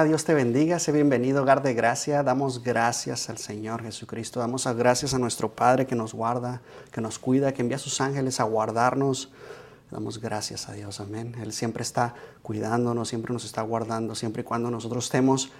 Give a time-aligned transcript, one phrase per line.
[0.00, 2.22] Hola, Dios te bendiga, sé bienvenido, hogar de gracia.
[2.22, 7.18] Damos gracias al Señor Jesucristo, damos gracias a nuestro Padre que nos guarda, que nos
[7.18, 9.28] cuida, que envía a sus ángeles a guardarnos.
[9.90, 11.36] Damos gracias a Dios, amén.
[11.42, 15.50] Él siempre está cuidándonos, siempre nos está guardando, siempre y cuando nosotros estemos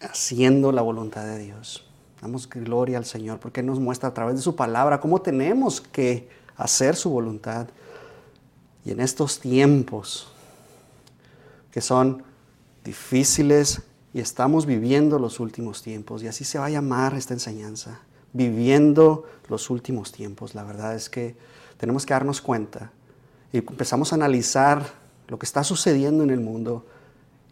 [0.00, 1.84] haciendo la voluntad de Dios.
[2.20, 5.80] Damos gloria al Señor porque Él nos muestra a través de su palabra cómo tenemos
[5.80, 7.66] que hacer su voluntad.
[8.84, 10.28] Y en estos tiempos
[11.72, 12.30] que son
[12.84, 13.82] difíciles
[14.14, 16.22] y estamos viviendo los últimos tiempos.
[16.22, 18.00] Y así se va a llamar esta enseñanza,
[18.32, 20.54] viviendo los últimos tiempos.
[20.54, 21.36] La verdad es que
[21.78, 22.92] tenemos que darnos cuenta
[23.52, 24.84] y empezamos a analizar
[25.28, 26.84] lo que está sucediendo en el mundo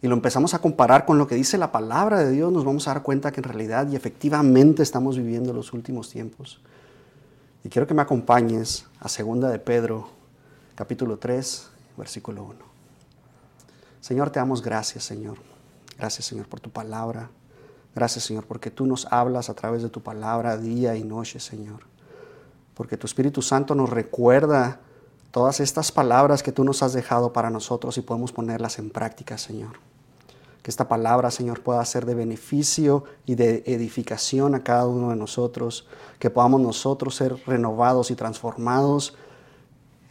[0.01, 2.87] y lo empezamos a comparar con lo que dice la palabra de Dios, nos vamos
[2.87, 6.59] a dar cuenta que en realidad y efectivamente estamos viviendo los últimos tiempos.
[7.63, 10.09] Y quiero que me acompañes a segunda de Pedro,
[10.75, 12.70] capítulo 3, versículo 1.
[14.01, 15.37] Señor, te damos gracias, Señor.
[15.97, 17.29] Gracias, Señor, por tu palabra.
[17.93, 21.81] Gracias, Señor, porque tú nos hablas a través de tu palabra día y noche, Señor.
[22.73, 24.79] Porque tu Espíritu Santo nos recuerda
[25.29, 29.37] todas estas palabras que tú nos has dejado para nosotros y podemos ponerlas en práctica,
[29.37, 29.73] Señor.
[30.63, 35.15] Que esta palabra, Señor, pueda ser de beneficio y de edificación a cada uno de
[35.15, 35.87] nosotros.
[36.17, 39.15] Que podamos nosotros ser renovados y transformados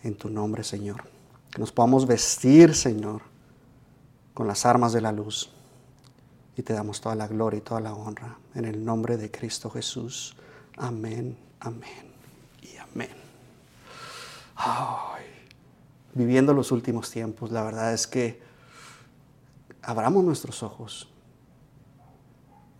[0.02, 1.02] en tu nombre, Señor.
[1.50, 3.22] Que nos podamos vestir, Señor,
[4.40, 5.50] con las armas de la luz.
[6.56, 9.68] Y te damos toda la gloria y toda la honra en el nombre de Cristo
[9.68, 10.34] Jesús.
[10.78, 12.10] Amén, amén
[12.62, 13.10] y amén.
[16.14, 18.40] viviendo los últimos tiempos, la verdad es que
[19.82, 21.10] abramos nuestros ojos.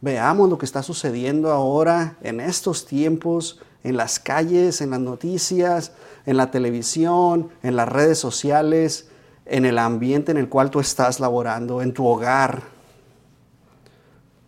[0.00, 5.92] Veamos lo que está sucediendo ahora en estos tiempos, en las calles, en las noticias,
[6.24, 9.09] en la televisión, en las redes sociales,
[9.50, 12.62] en el ambiente en el cual tú estás laborando, en tu hogar,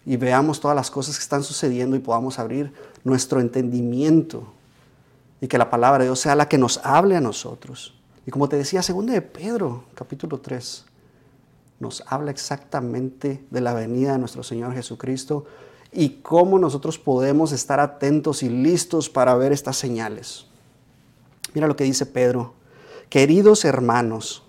[0.07, 2.73] y veamos todas las cosas que están sucediendo y podamos abrir
[3.05, 4.53] nuestro entendimiento
[5.41, 7.95] y que la palabra de Dios sea la que nos hable a nosotros.
[8.27, 10.85] Y como te decía, segundo de Pedro, capítulo 3,
[11.81, 15.47] nos habla exactamente de la venida de nuestro Señor Jesucristo
[15.93, 20.47] y cómo nosotros podemos estar atentos y listos para ver estas señales.
[21.55, 22.55] Mira lo que dice Pedro.
[23.09, 24.45] Queridos hermanos,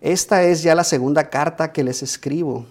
[0.00, 2.66] esta es ya la segunda carta que les escribo.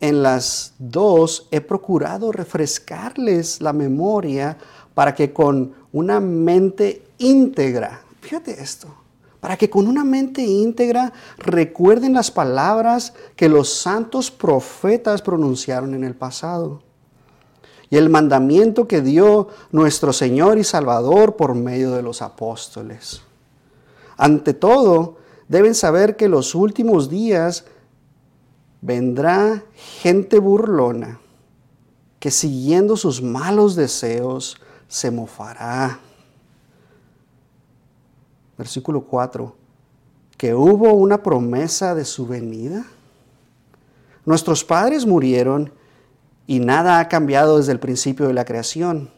[0.00, 4.56] En las dos he procurado refrescarles la memoria
[4.94, 8.88] para que con una mente íntegra, fíjate esto,
[9.40, 16.04] para que con una mente íntegra recuerden las palabras que los santos profetas pronunciaron en
[16.04, 16.82] el pasado
[17.90, 23.22] y el mandamiento que dio nuestro Señor y Salvador por medio de los apóstoles.
[24.16, 25.19] Ante todo,
[25.50, 27.64] deben saber que los últimos días
[28.80, 31.18] vendrá gente burlona
[32.20, 34.56] que siguiendo sus malos deseos
[34.86, 35.98] se mofará.
[38.56, 39.56] Versículo 4.
[40.36, 42.84] Que hubo una promesa de su venida.
[44.24, 45.72] Nuestros padres murieron
[46.46, 49.10] y nada ha cambiado desde el principio de la creación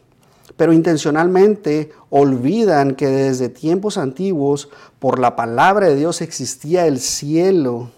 [0.57, 7.89] pero intencionalmente olvidan que desde tiempos antiguos por la palabra de Dios existía el cielo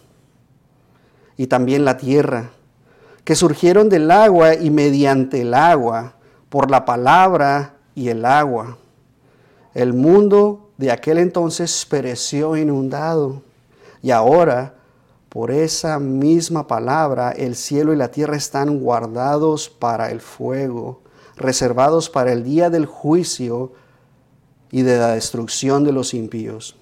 [1.38, 2.52] y también la tierra,
[3.24, 6.14] que surgieron del agua y mediante el agua,
[6.50, 8.78] por la palabra y el agua.
[9.74, 13.42] El mundo de aquel entonces pereció inundado
[14.02, 14.76] y ahora
[15.28, 21.02] por esa misma palabra el cielo y la tierra están guardados para el fuego
[21.38, 23.74] reservados para el día del juicio
[24.72, 26.76] y de la destrucción de los impíos.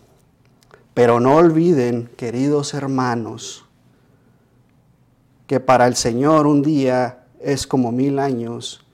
[0.93, 3.65] Pero no olviden, queridos hermanos,
[5.47, 8.85] que para el Señor un día es como mil años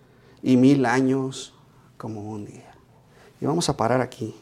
[0.41, 1.53] y mil años
[1.97, 2.73] como un día.
[3.39, 4.35] Y vamos a parar aquí.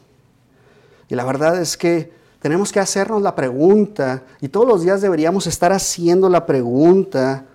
[1.08, 5.46] Y la verdad es que tenemos que hacernos la pregunta, y todos los días deberíamos
[5.46, 7.46] estar haciendo la pregunta,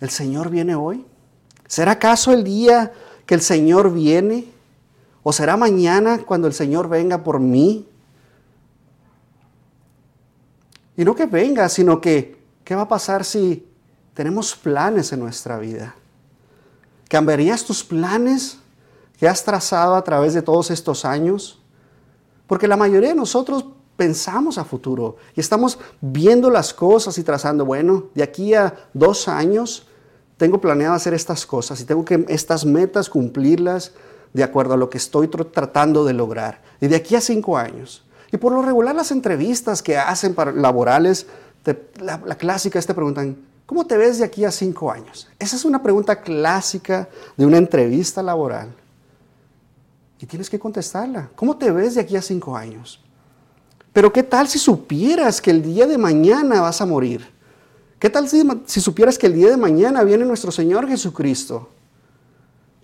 [0.00, 1.04] ¿el Señor viene hoy?
[1.68, 2.92] ¿Será acaso el día
[3.26, 4.52] que el Señor viene?
[5.22, 7.88] ¿O será mañana cuando el Señor venga por mí?
[10.96, 13.66] Y no que venga, sino que, ¿qué va a pasar si
[14.14, 15.94] tenemos planes en nuestra vida?
[17.08, 18.58] ¿Cambiarías tus planes
[19.18, 21.60] que has trazado a través de todos estos años?
[22.46, 23.66] Porque la mayoría de nosotros
[23.96, 29.28] pensamos a futuro y estamos viendo las cosas y trazando, bueno, de aquí a dos
[29.28, 29.86] años
[30.36, 33.92] tengo planeado hacer estas cosas y tengo que estas metas cumplirlas
[34.32, 36.62] de acuerdo a lo que estoy tratando de lograr.
[36.80, 38.04] Y de aquí a cinco años.
[38.32, 41.26] Y por lo regular las entrevistas que hacen para laborales,
[42.00, 43.36] la, clásica es te preguntan,
[43.66, 45.28] ¿Cómo te ves de aquí a cinco años?
[45.40, 48.72] Esa es una pregunta clásica de una entrevista laboral.
[50.20, 51.30] Y tienes que contestarla.
[51.34, 53.00] ¿Cómo te ves de aquí a cinco años?
[53.92, 57.28] Pero ¿qué tal si supieras que el día de mañana vas a morir?
[57.98, 61.70] ¿Qué tal si, supieras que el día de mañana viene nuestro Señor Jesucristo?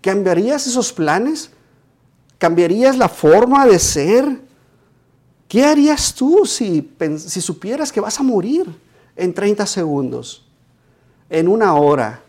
[0.00, 1.50] ¿Cambiarías esos planes?
[2.38, 4.40] ¿Cambiarías la forma de ser?
[5.48, 8.66] ¿Qué harías tú si, si supieras que vas a morir
[9.14, 10.46] en 30 segundos,
[11.28, 12.22] en una hora,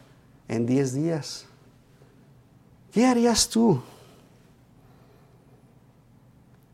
[0.49, 1.45] en 10 días?
[2.91, 3.81] ¿Qué harías tú?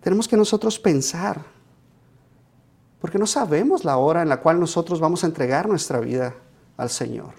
[0.02, 1.46] Tenemos que nosotros pensar,
[3.00, 6.36] porque no sabemos la hora en la cual nosotros vamos a entregar nuestra vida
[6.78, 7.34] al Señor.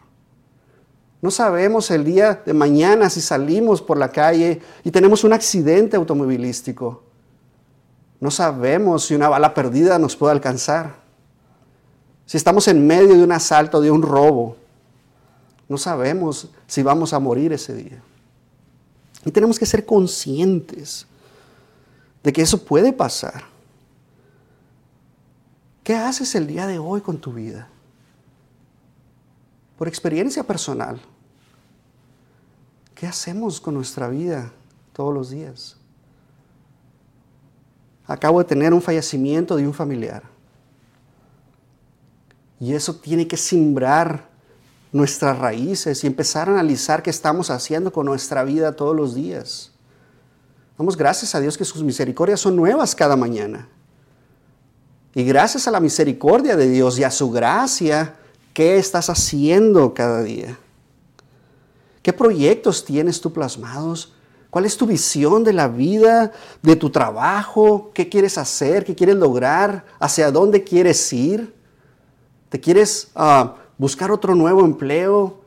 [1.23, 5.97] No sabemos el día de mañana si salimos por la calle y tenemos un accidente
[5.97, 7.03] automovilístico.
[8.21, 10.95] No sabemos si una bala perdida nos puede alcanzar.
[12.25, 14.57] Si estamos en medio de un asalto, de un robo.
[15.69, 18.03] No sabemos si vamos a morir ese día.
[19.25, 21.07] Y tenemos que ser conscientes
[22.23, 23.50] de que eso puede pasar.
[25.83, 27.69] ¿Qué haces el día de hoy con tu vida?
[29.79, 31.01] Por experiencia personal,
[33.01, 34.53] ¿Qué hacemos con nuestra vida
[34.93, 35.79] todos los días?
[38.07, 40.23] Acabo de tener un fallecimiento de un familiar.
[42.59, 44.29] Y eso tiene que simbrar
[44.93, 49.73] nuestras raíces y empezar a analizar qué estamos haciendo con nuestra vida todos los días.
[50.77, 53.67] Damos gracias a Dios que sus misericordias son nuevas cada mañana.
[55.15, 58.15] Y gracias a la misericordia de Dios y a su gracia,
[58.53, 60.57] ¿qué estás haciendo cada día?
[62.03, 64.13] ¿Qué proyectos tienes tú plasmados?
[64.51, 67.91] ¿Cuál es tu visión de la vida, de tu trabajo?
[67.93, 68.85] ¿Qué quieres hacer?
[68.85, 69.85] ¿Qué quieres lograr?
[69.99, 71.55] ¿Hacia dónde quieres ir?
[72.49, 75.41] ¿Te quieres ah, buscar otro nuevo empleo?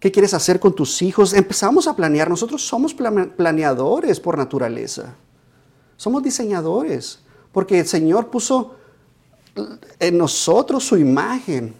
[0.00, 1.32] ¿Qué quieres hacer con tus hijos?
[1.32, 2.28] Empezamos a planear.
[2.28, 5.14] Nosotros somos planeadores por naturaleza.
[5.96, 7.20] Somos diseñadores.
[7.50, 8.76] Porque el Señor puso
[9.98, 11.74] en nosotros su imagen.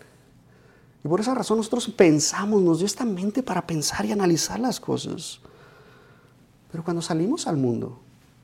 [1.05, 4.81] Y por esa razón nosotros pensamos, nos dio esta mente para pensar y analizar las
[4.81, 5.41] cosas.
[6.71, 7.99] Pero cuando salimos al mundo,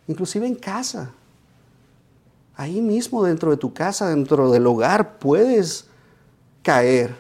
[0.07, 1.11] inclusive en casa,
[2.57, 5.87] ahí mismo dentro de tu casa, dentro del hogar, puedes
[6.63, 7.17] caer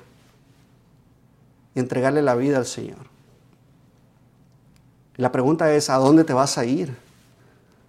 [1.74, 3.12] y entregarle la vida al Señor.
[5.16, 6.96] La pregunta es, ¿a dónde te vas a ir?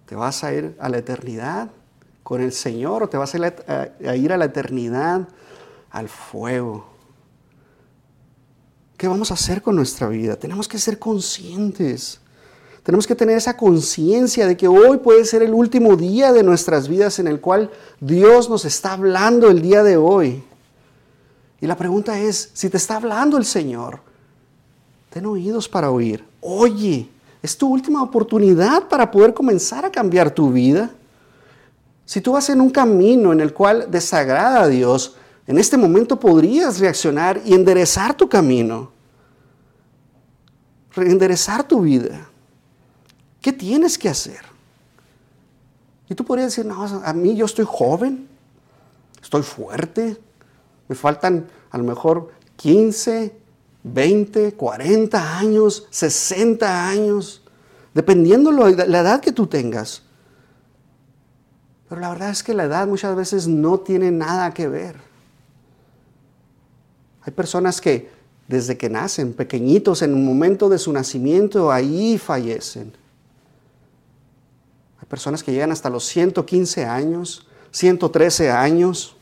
[0.06, 1.70] ¿Te vas a ir a la eternidad
[2.26, 5.28] con el Señor o te vas a ir a la eternidad
[5.92, 6.84] al fuego?
[8.96, 10.34] ¿Qué vamos a hacer con nuestra vida?
[10.34, 12.18] Tenemos que ser conscientes.
[12.82, 16.88] Tenemos que tener esa conciencia de que hoy puede ser el último día de nuestras
[16.88, 17.70] vidas en el cual
[18.00, 20.42] Dios nos está hablando el día de hoy.
[21.60, 24.00] Y la pregunta es, si te está hablando el Señor,
[25.10, 26.24] ten oídos para oír.
[26.40, 27.08] Oye,
[27.40, 30.90] es tu última oportunidad para poder comenzar a cambiar tu vida.
[32.06, 36.18] Si tú vas en un camino en el cual desagrada a Dios, en este momento
[36.18, 38.92] podrías reaccionar y enderezar tu camino,
[40.96, 42.28] enderezar tu vida.
[43.40, 44.40] ¿Qué tienes que hacer?
[46.08, 48.28] Y tú podrías decir, no, a mí yo estoy joven,
[49.20, 50.16] estoy fuerte,
[50.86, 53.36] me faltan a lo mejor 15,
[53.82, 57.42] 20, 40 años, 60 años,
[57.92, 60.05] dependiendo de la edad que tú tengas.
[61.88, 64.96] Pero la verdad es que la edad muchas veces no tiene nada que ver.
[67.22, 68.10] Hay personas que
[68.48, 72.92] desde que nacen, pequeñitos, en un momento de su nacimiento, ahí fallecen.
[74.98, 79.16] Hay personas que llegan hasta los 115 años, 113 años,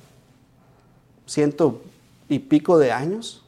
[1.26, 1.82] ciento
[2.28, 3.42] y pico de años.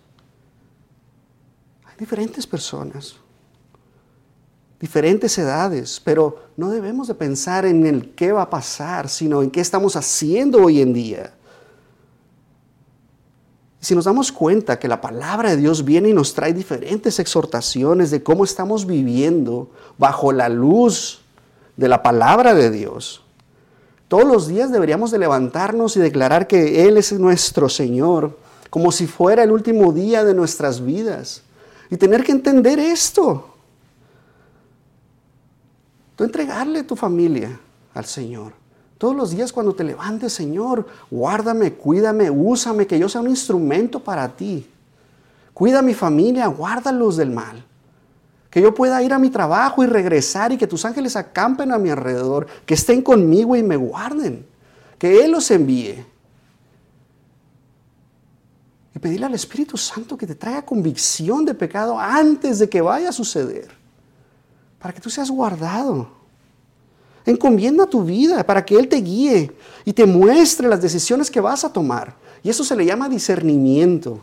[1.85, 3.16] Hay diferentes personas,
[4.80, 9.50] diferentes edades, pero no debemos de pensar en el qué va a pasar, sino en
[9.50, 11.33] qué estamos haciendo hoy en día.
[13.80, 18.11] Si nos damos cuenta que la palabra de Dios viene y nos trae diferentes exhortaciones
[18.11, 21.21] de cómo estamos viviendo bajo la luz
[21.76, 23.23] de la palabra de Dios,
[24.09, 28.38] todos los días deberíamos de levantarnos y declarar que Él es nuestro Señor,
[28.71, 31.42] como si fuera el último día de nuestras vidas.
[31.90, 33.56] Y tener que entender esto.
[36.16, 37.61] Tú entregarle tu familia
[37.94, 38.54] al Señor.
[38.99, 44.00] Todos los días cuando te levantes, Señor, guárdame, cuídame, úsame, que yo sea un instrumento
[44.00, 44.66] para ti.
[45.52, 47.62] Cuida a mi familia, guárdalos del mal.
[48.49, 51.78] Que yo pueda ir a mi trabajo y regresar y que tus ángeles acampen a
[51.78, 54.46] mi alrededor, que estén conmigo y me guarden.
[54.99, 56.02] Que Él los envíe.
[58.94, 63.11] Y pedirle al Espíritu Santo que te traiga convicción de pecado antes de que vaya
[63.11, 63.75] a suceder.
[64.87, 66.07] Para que tú seas guardado.
[67.25, 69.50] Encomienda tu vida para que Él te guíe
[69.85, 72.14] y te muestre las decisiones que vas a tomar.
[72.40, 74.21] Y eso se le llama discernimiento.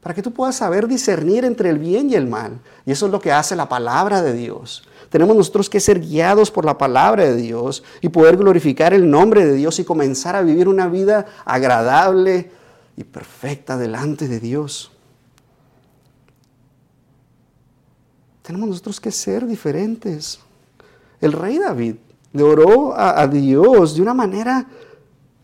[0.00, 2.60] Para que tú puedas saber discernir entre el bien y el mal.
[2.86, 4.84] Y eso es lo que hace la palabra de Dios.
[5.10, 9.44] Tenemos nosotros que ser guiados por la palabra de Dios y poder glorificar el nombre
[9.44, 12.52] de Dios y comenzar a vivir una vida agradable
[12.96, 14.92] y perfecta delante de Dios.
[18.42, 20.40] Tenemos nosotros que ser diferentes.
[21.20, 21.96] El rey David
[22.32, 24.66] le oró a, Dios de una manera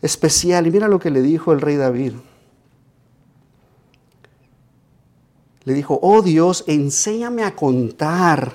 [0.01, 0.67] especial.
[0.67, 2.13] Y mira lo que le dijo el rey David.
[5.63, 8.53] Le dijo, oh Dios, enséñame a contar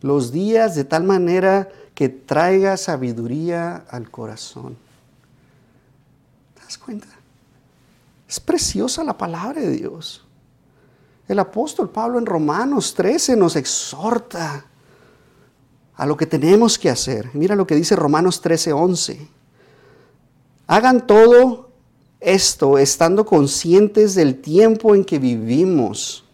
[0.00, 4.76] los días de tal manera que traiga sabiduría al corazón.
[6.54, 7.06] ¿Te das cuenta?
[8.28, 10.23] Es preciosa la palabra de Dios.
[11.26, 14.66] El apóstol Pablo en Romanos 13 nos exhorta
[15.96, 17.30] a lo que tenemos que hacer.
[17.32, 19.28] Mira lo que dice Romanos 13, 11.
[20.66, 21.70] Hagan todo
[22.20, 26.24] esto estando conscientes del tiempo en que vivimos.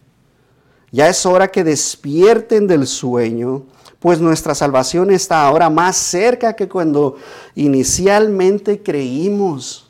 [0.93, 3.65] Ya es hora que despierten del sueño,
[4.01, 7.17] pues nuestra salvación está ahora más cerca que cuando
[7.55, 9.89] inicialmente creímos.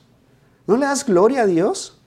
[0.67, 1.99] ¿No le das gloria a Dios?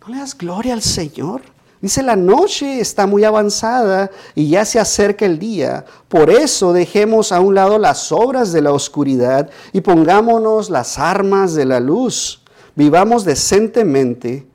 [0.00, 1.42] ¿No le das gloria al Señor?
[1.80, 5.86] Dice, la noche está muy avanzada y ya se acerca el día.
[6.08, 11.54] Por eso dejemos a un lado las obras de la oscuridad y pongámonos las armas
[11.54, 12.42] de la luz.
[12.76, 14.46] Vivamos decentemente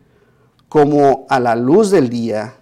[0.70, 2.58] como a la luz del día,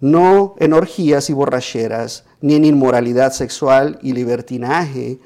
[0.00, 5.20] no en orgías y borracheras, ni en inmoralidad sexual y libertinaje,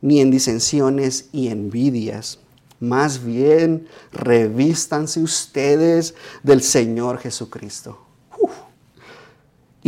[0.00, 2.38] ni en disensiones y envidias.
[2.78, 6.14] Más bien, revístanse ustedes
[6.44, 8.07] del Señor Jesucristo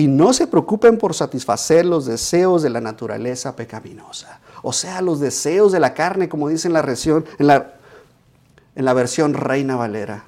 [0.00, 4.40] y no se preocupen por satisfacer los deseos de la naturaleza pecaminosa.
[4.62, 7.74] O sea, los deseos de la carne, como dice en la, versión, en la,
[8.74, 10.24] en la versión Reina Valera.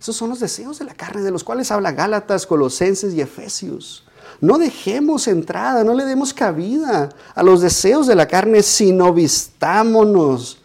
[0.00, 4.08] Esos son los deseos de la carne, de los cuales habla Gálatas, Colosenses y Efesios.
[4.40, 10.62] No dejemos entrada, no le demos cabida a los deseos de la carne, sino vistámonos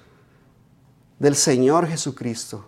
[1.20, 2.66] del Señor Jesucristo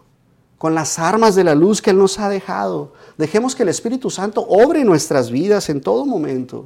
[0.57, 2.93] con las armas de la luz que Él nos ha dejado.
[3.17, 6.65] Dejemos que el Espíritu Santo obre nuestras vidas en todo momento.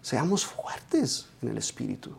[0.00, 2.10] Seamos fuertes en el Espíritu.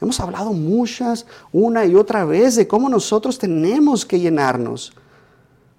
[0.00, 4.92] Hemos hablado muchas, una y otra vez, de cómo nosotros tenemos que llenarnos.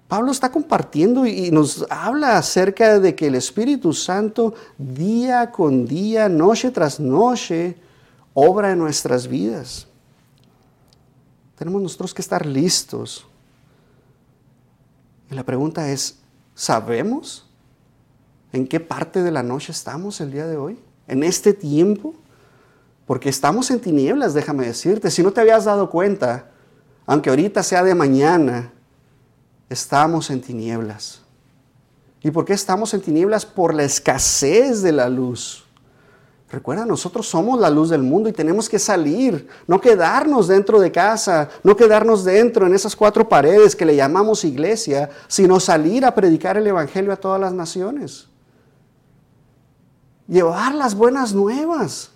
[0.08, 6.28] Pablo está compartiendo y nos habla acerca de que el Espíritu Santo día con día,
[6.28, 7.76] noche tras noche,
[8.32, 9.88] obra en nuestras vidas.
[11.56, 13.26] Tenemos nosotros que estar listos
[15.34, 16.18] la pregunta es,
[16.54, 17.50] ¿sabemos
[18.52, 20.78] en qué parte de la noche estamos el día de hoy?
[21.06, 22.14] ¿En este tiempo?
[23.06, 25.10] Porque estamos en tinieblas, déjame decirte.
[25.10, 26.50] Si no te habías dado cuenta,
[27.06, 28.72] aunque ahorita sea de mañana,
[29.68, 31.20] estamos en tinieblas.
[32.22, 33.44] ¿Y por qué estamos en tinieblas?
[33.44, 35.63] Por la escasez de la luz.
[36.54, 40.92] Recuerda, nosotros somos la luz del mundo y tenemos que salir, no quedarnos dentro de
[40.92, 46.14] casa, no quedarnos dentro en esas cuatro paredes que le llamamos iglesia, sino salir a
[46.14, 48.28] predicar el Evangelio a todas las naciones.
[50.28, 52.10] Llevar las buenas nuevas,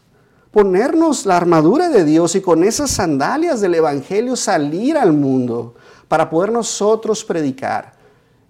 [0.53, 5.75] ponernos la armadura de Dios y con esas sandalias del Evangelio salir al mundo
[6.07, 7.95] para poder nosotros predicar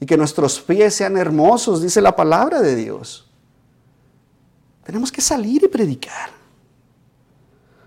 [0.00, 3.27] y que nuestros pies sean hermosos, dice la palabra de Dios.
[4.88, 6.30] Tenemos que salir y predicar.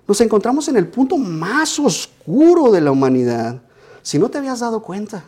[0.08, 3.60] Nos encontramos en el punto más oscuro de la humanidad.
[4.04, 5.24] Si no te habías dado cuenta,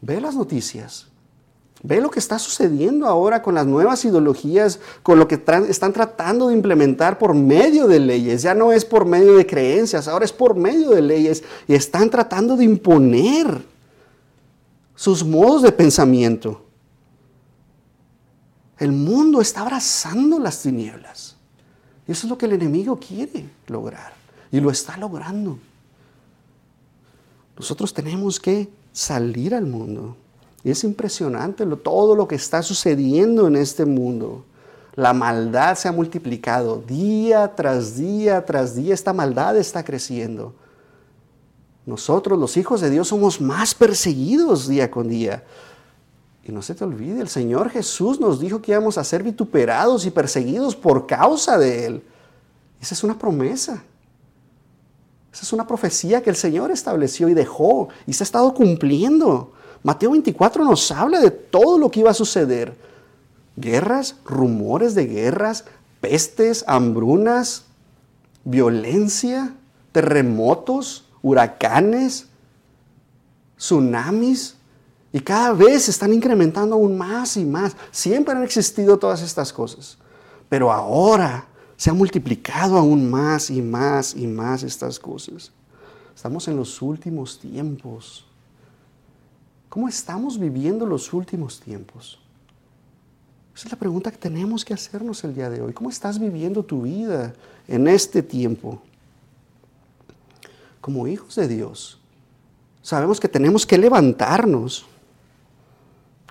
[0.00, 1.06] ve las noticias.
[1.84, 6.48] Ve lo que está sucediendo ahora con las nuevas ideologías, con lo que están tratando
[6.48, 8.42] de implementar por medio de leyes.
[8.42, 11.44] Ya no es por medio de creencias, ahora es por medio de leyes.
[11.68, 13.64] Y están tratando de imponer
[14.96, 16.64] sus modos de pensamiento.
[18.78, 21.36] El mundo está abrazando las tinieblas.
[22.06, 24.12] Y eso es lo que el enemigo quiere lograr.
[24.50, 25.58] Y lo está logrando.
[27.56, 30.16] Nosotros tenemos que salir al mundo.
[30.62, 34.44] Y es impresionante todo lo que está sucediendo en este mundo.
[34.96, 38.94] La maldad se ha multiplicado día tras día tras día.
[38.94, 40.54] Esta maldad está creciendo.
[41.86, 45.44] Nosotros, los hijos de Dios, somos más perseguidos día con día.
[46.44, 50.04] Y no se te olvide, el Señor Jesús nos dijo que íbamos a ser vituperados
[50.04, 52.02] y perseguidos por causa de Él.
[52.80, 53.82] Esa es una promesa.
[55.32, 59.52] Esa es una profecía que el Señor estableció y dejó y se ha estado cumpliendo.
[59.82, 62.76] Mateo 24 nos habla de todo lo que iba a suceder.
[63.56, 65.64] Guerras, rumores de guerras,
[66.00, 67.64] pestes, hambrunas,
[68.44, 69.54] violencia,
[69.92, 72.26] terremotos, huracanes,
[73.56, 74.56] tsunamis.
[75.14, 77.76] Y cada vez se están incrementando aún más y más.
[77.92, 79.96] Siempre han existido todas estas cosas.
[80.48, 85.52] Pero ahora se ha multiplicado aún más y más y más estas cosas.
[86.16, 88.26] Estamos en los últimos tiempos.
[89.68, 92.18] ¿Cómo estamos viviendo los últimos tiempos?
[93.54, 95.72] Esa es la pregunta que tenemos que hacernos el día de hoy.
[95.72, 97.34] ¿Cómo estás viviendo tu vida
[97.68, 98.82] en este tiempo?
[100.80, 102.00] Como hijos de Dios,
[102.82, 104.86] sabemos que tenemos que levantarnos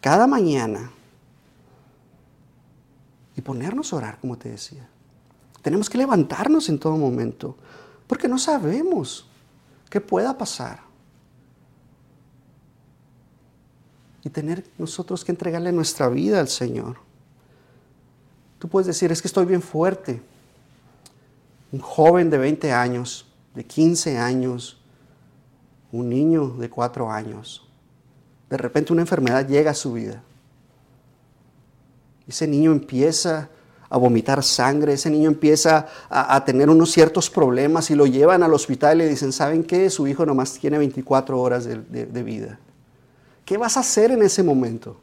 [0.04, 0.92] cada mañana
[3.38, 4.86] y ponernos a orar, como te decía.
[5.62, 7.56] Tenemos que levantarnos en todo momento,
[8.06, 9.26] porque no sabemos
[9.90, 10.82] qué pueda pasar.
[14.26, 16.98] Y tener nosotros que entregarle nuestra vida al Señor.
[18.60, 20.22] Tú puedes decir, es que estoy bien fuerte.
[21.72, 24.82] Un joven de 20 años, de 15 años,
[25.94, 27.70] un niño de 4 años.
[28.54, 30.22] De repente una enfermedad llega a su vida.
[32.28, 33.50] Ese niño empieza
[33.90, 38.54] a vomitar sangre, ese niño empieza a, tener unos ciertos problemas y lo llevan al
[38.54, 39.90] hospital y le dicen, ¿saben qué?
[39.90, 42.60] Su hijo nomás tiene 24 horas de, vida.
[43.44, 44.98] ¿Qué vas a hacer en ese momento?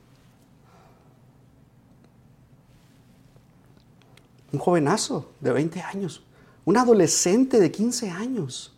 [4.52, 6.22] Un jovenazo de 20 años,
[6.64, 8.72] un adolescente de 15 años,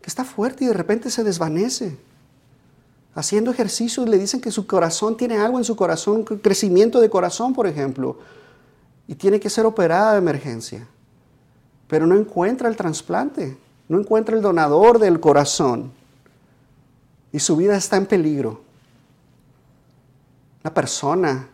[0.00, 2.05] que está fuerte y de repente se desvanece.
[3.16, 7.52] Haciendo ejercicios le dicen que su corazón tiene algo en su corazón, crecimiento de corazón,
[7.52, 8.18] por ejemplo
[9.08, 10.86] y tiene que ser operada de emergencia.
[11.88, 13.56] Pero no encuentra el trasplante,
[13.88, 15.92] no encuentra el donador del corazón
[17.32, 18.62] y su vida está en peligro.
[20.64, 21.48] Una persona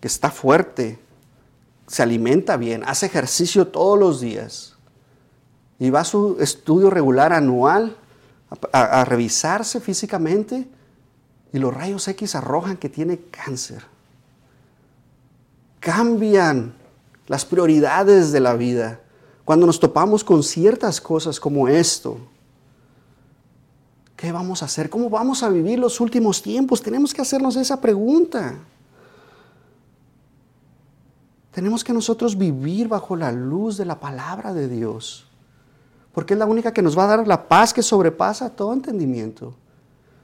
[0.00, 0.98] que está fuerte,
[1.86, 4.76] se alimenta bien, hace ejercicio todos los días
[5.78, 7.96] y va a su estudio regular anual
[8.72, 10.66] a revisarse físicamente
[11.52, 13.84] y los rayos X arrojan que tiene cáncer
[15.80, 16.74] cambian
[17.26, 19.00] las prioridades de la vida
[19.44, 22.18] cuando nos topamos con ciertas cosas como esto.
[24.14, 24.90] ¿Qué vamos a hacer?
[24.90, 26.82] ¿Cómo vamos a vivir los últimos tiempos?
[26.82, 28.54] Tenemos que hacernos esa pregunta.
[31.50, 35.26] Tenemos que nosotros vivir bajo la luz de la palabra de Dios,
[36.12, 39.54] porque es la única que nos va a dar la paz que sobrepasa todo entendimiento.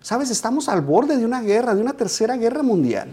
[0.07, 3.09] Sabes, estamos al borde de una guerra, de una tercera guerra mundial.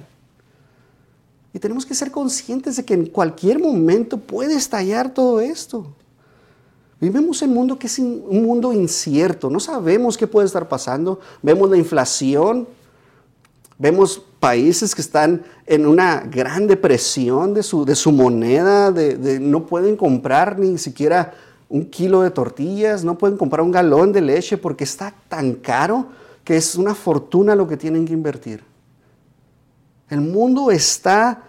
[1.52, 5.88] Y tenemos que ser conscientes de que en cualquier momento puede estallar todo esto.
[7.02, 11.20] Vivimos en un mundo que es un mundo incierto, no sabemos qué puede estar pasando.
[11.42, 12.68] Vemos la inflación,
[13.80, 19.66] vemos países que están en una gran depresión de su, de su moneda, de, no
[19.66, 21.34] pueden comprar ni siquiera
[21.70, 26.22] un kilo de tortillas, no pueden comprar un galón de leche porque está tan caro
[26.44, 28.64] que es una fortuna lo que tienen que invertir.
[30.10, 31.44] El mundo está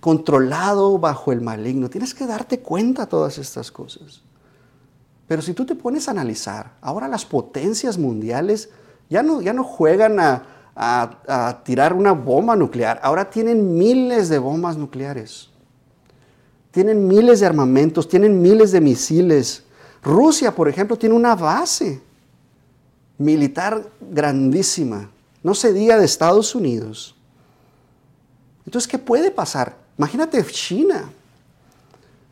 [0.00, 1.88] controlado bajo el maligno.
[1.88, 4.22] Tienes que darte cuenta de todas estas cosas.
[5.26, 8.70] Pero si tú te pones a analizar, ahora las potencias mundiales
[9.08, 10.42] ya no, ya no juegan a,
[10.76, 15.48] a tirar una bomba nuclear, ahora tienen miles de bombas nucleares.
[16.70, 19.64] Tienen miles de armamentos, tienen miles de misiles.
[20.02, 22.02] Rusia, por ejemplo, tiene una base
[23.18, 25.10] militar grandísima.
[25.42, 27.14] No se diga de Estados Unidos.
[28.64, 29.76] Entonces, ¿qué puede pasar?
[29.96, 31.10] Imagínate China.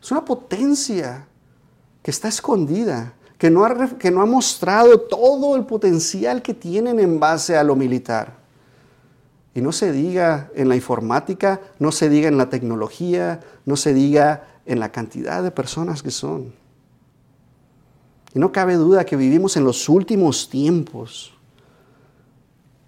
[0.01, 1.25] Es una potencia
[2.03, 6.99] que está escondida, que no, ha, que no ha mostrado todo el potencial que tienen
[6.99, 8.33] en base a lo militar.
[9.55, 13.93] Y no se diga en la informática, no se diga en la tecnología, no se
[13.93, 16.53] diga en la cantidad de personas que son.
[18.35, 21.31] Y no cabe duda que vivimos en los últimos tiempos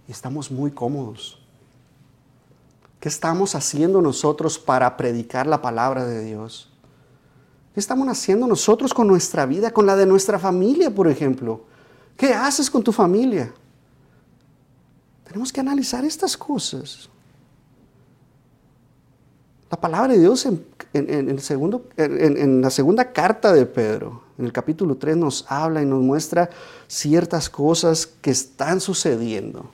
[0.06, 1.40] y estamos muy cómodos.
[3.00, 6.70] ¿Qué estamos haciendo nosotros para predicar la palabra de Dios?
[7.74, 11.62] ¿Qué estamos haciendo nosotros con nuestra vida, con la de nuestra familia, por ejemplo?
[12.18, 13.54] ¿Qué haces con tu familia?
[15.24, 17.10] Tenemos que analizar estas cosas.
[19.70, 24.54] La palabra de Dios en, el segundo, en, la segunda carta de Pedro, en el
[24.54, 26.50] capítulo 3, nos habla y nos muestra
[26.88, 29.70] ciertas cosas que están sucediendo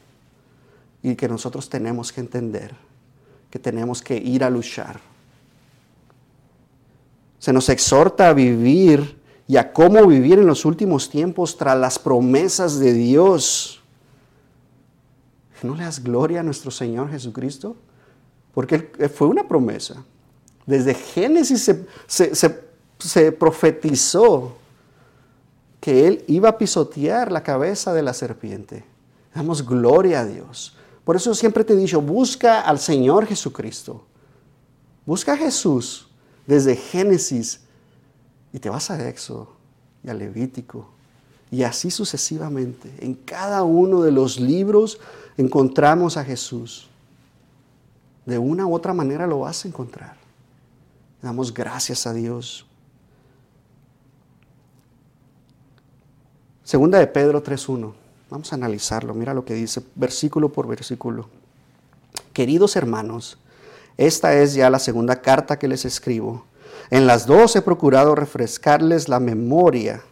[1.04, 2.76] y que nosotros tenemos que entender
[3.54, 5.00] que tenemos que ir a luchar.
[7.38, 12.00] Se nos exhorta a vivir y a cómo vivir en los últimos tiempos tras las
[12.00, 13.80] promesas de Dios.
[15.62, 17.76] ¿No le das gloria a nuestro Señor Jesucristo?
[18.54, 18.80] Porque
[19.14, 20.04] fue una promesa.
[20.66, 21.72] Desde Génesis
[22.08, 24.56] se, profetizó
[25.82, 28.86] que Él iba a pisotear la cabeza de la serpiente.
[29.36, 30.78] Damos gloria a Dios.
[31.04, 34.04] Por eso siempre te he dicho, busca al Señor Jesucristo.
[35.06, 36.08] Busca a Jesús
[36.48, 37.60] desde Génesis
[38.54, 39.50] y te vas a Éxodo
[40.04, 40.88] y a Levítico
[41.54, 42.92] y así sucesivamente.
[43.00, 45.00] En cada uno de los libros
[45.38, 46.90] encontramos a Jesús.
[48.26, 50.16] De una u otra manera lo vas a encontrar.
[51.22, 52.66] Damos gracias a Dios.
[56.64, 57.94] Segunda de Pedro 3.1.
[58.30, 59.14] Vamos a analizarlo.
[59.14, 61.30] Mira lo que dice versículo por versículo.
[62.32, 63.38] Queridos hermanos,
[63.98, 66.46] esta es ya la segunda carta que les escribo.
[66.90, 70.04] En las dos he procurado refrescarles la memoria,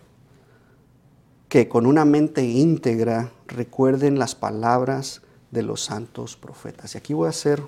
[1.50, 6.96] que con una mente íntegra recuerden las palabras de los santos profetas.
[6.96, 7.62] Y aquí voy a hacer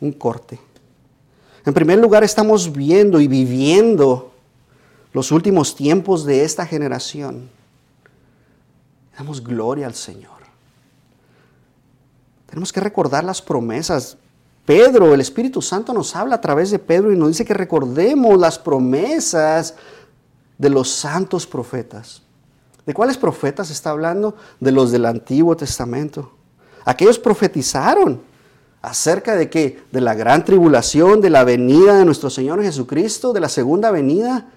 [0.00, 0.58] un corte.
[1.64, 4.32] En primer lugar, estamos viendo y viviendo
[5.12, 7.50] los últimos tiempos de esta generación.
[9.16, 10.38] Damos gloria al Señor.
[12.46, 14.16] Tenemos que recordar las promesas.
[14.64, 18.38] Pedro, el Espíritu Santo nos habla a través de Pedro y nos dice que recordemos
[18.38, 19.74] las promesas
[20.56, 22.22] de los santos profetas.
[22.86, 24.36] ¿De cuáles profetas está hablando?
[24.60, 26.32] De los del Antiguo Testamento.
[26.84, 28.22] Aquellos profetizaron
[28.82, 29.82] acerca de qué?
[29.92, 34.48] De la gran tribulación, de la venida de nuestro Señor Jesucristo, de la segunda venida,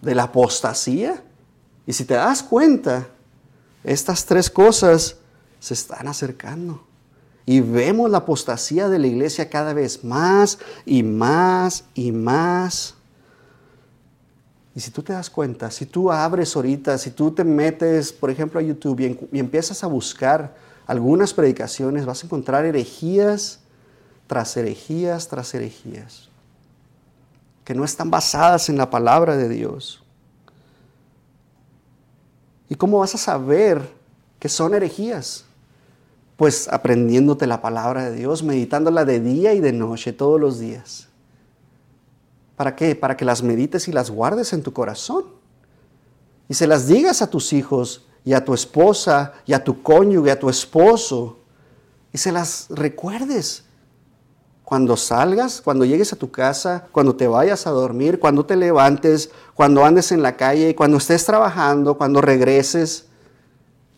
[0.00, 1.22] de la apostasía.
[1.86, 3.06] Y si te das cuenta,
[3.82, 5.16] estas tres cosas
[5.60, 6.84] se están acercando.
[7.46, 12.94] Y vemos la apostasía de la iglesia cada vez más y más y más.
[14.74, 18.30] Y si tú te das cuenta, si tú abres ahorita, si tú te metes, por
[18.30, 23.60] ejemplo, a YouTube y, empiezas a buscar algunas predicaciones, vas a encontrar herejías
[24.26, 26.28] tras herejías tras herejías,
[27.64, 30.02] que no están basadas en la palabra de Dios.
[32.68, 33.82] ¿Y cómo vas a saber
[34.38, 35.44] que son herejías?
[36.36, 41.08] Pues aprendiéndote la palabra de Dios, meditándola de día y de noche todos los días.
[42.56, 42.96] ¿Para qué?
[42.96, 45.24] Para que las medites y las guardes en tu corazón.
[46.48, 50.30] Y se las digas a tus hijos y a tu esposa y a tu cónyuge,
[50.30, 51.38] a tu esposo.
[52.12, 53.64] Y se las recuerdes.
[54.64, 59.30] Cuando salgas, cuando llegues a tu casa, cuando te vayas a dormir, cuando te levantes,
[59.54, 63.06] cuando andes en la calle, cuando estés trabajando, cuando regreses,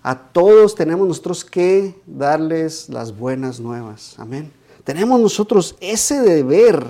[0.03, 4.15] a todos tenemos nosotros que darles las buenas nuevas.
[4.19, 4.53] Amén.
[4.83, 6.85] Tenemos nosotros ese deber,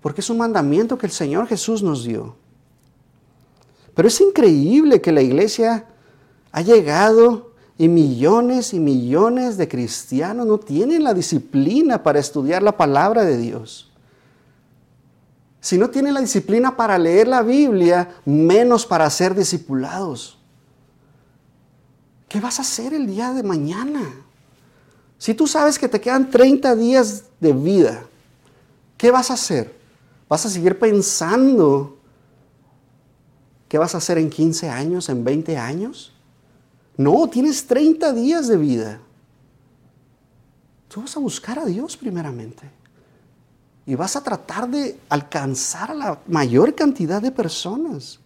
[0.00, 2.36] porque es un mandamiento que el Señor Jesús nos dio.
[3.98, 5.84] Pero es increíble que la iglesia
[6.52, 12.76] ha llegado y millones y millones de cristianos no tienen la disciplina para estudiar la
[12.76, 13.90] palabra de Dios.
[15.60, 20.38] Si no tienen la disciplina para leer la Biblia, menos para ser discipulados.
[22.28, 24.14] ¿Qué vas a hacer el día de mañana?
[25.18, 28.04] Si tú sabes que te quedan 30 días de vida,
[28.96, 29.76] ¿qué vas a hacer?
[30.28, 31.97] ¿Vas a seguir pensando
[33.68, 36.12] qué vas a hacer en 15 años, en 20 años?
[36.96, 39.00] No, tienes 30 días de vida.
[40.88, 42.68] Tú vas a buscar a Dios primeramente.
[43.86, 48.18] Y vas a tratar de alcanzar a la mayor cantidad de personas.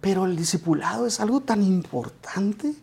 [0.00, 2.74] Pero el discipulado es algo tan importante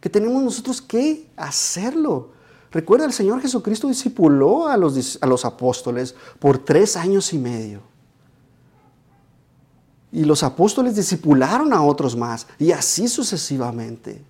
[0.00, 2.32] que tenemos nosotros que hacerlo.
[2.70, 7.95] Recuerda, el Señor Jesucristo discipuló a los, a los apóstoles por tres años y medio.
[10.12, 14.22] Y los apóstoles discipularon a otros más y así sucesivamente.